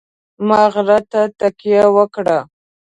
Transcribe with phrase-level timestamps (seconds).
[0.47, 2.37] ما غره ته تکیه وکړه.